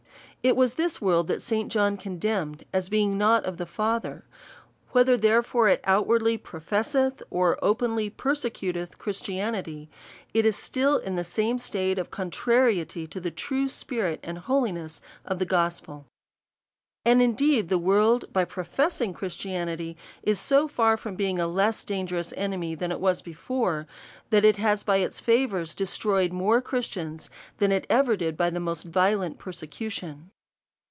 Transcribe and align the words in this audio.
It 0.43 0.57
is 0.57 0.73
this 0.73 0.99
world 0.99 1.27
that 1.27 1.43
St. 1.43 1.71
John 1.71 1.97
condemned, 1.97 2.65
as 2.73 2.89
being 2.89 3.15
not 3.15 3.45
of 3.45 3.57
the 3.57 3.65
Father; 3.67 4.25
whether 4.89 5.15
therefore 5.15 5.69
it 5.69 5.81
outwardly 5.83 6.35
professeth, 6.39 7.21
or 7.29 7.59
openly 7.61 8.09
persecuteth 8.09 8.97
Christianity, 8.97 9.87
it 10.33 10.43
is 10.43 10.55
still 10.57 10.97
in 10.97 11.13
the 11.15 11.23
same 11.23 11.59
state 11.59 11.99
of 11.99 12.09
contrariety 12.09 13.05
to 13.05 13.19
the 13.19 13.29
true 13.29 13.69
spirit 13.69 14.19
and 14.23 14.39
holiness 14.39 14.99
of 15.25 15.37
the 15.37 15.45
gospel. 15.45 16.07
And 17.03 17.19
indeed 17.19 17.69
the 17.69 17.79
world, 17.79 18.31
by 18.31 18.45
professing 18.45 19.11
Christianity, 19.11 19.97
is 20.21 20.39
so 20.39 20.67
far 20.67 20.97
from 20.97 21.15
being 21.15 21.39
a 21.39 21.47
less 21.47 21.83
dangerous 21.83 22.31
enemy 22.37 22.75
than 22.75 22.91
it 22.91 22.99
was 22.99 23.23
before, 23.23 23.87
that 24.29 24.45
it 24.45 24.57
has 24.57 24.83
by 24.83 24.97
its 24.97 25.19
favours 25.19 25.73
destroyed 25.73 26.31
more 26.31 26.61
Christians 26.61 27.31
than 27.57 27.71
ever 27.89 28.13
it 28.13 28.17
did 28.17 28.37
by 28.37 28.51
the 28.51 28.59
most 28.59 28.83
violent 28.85 29.39
perse 29.39 29.61
cution. 29.61 30.29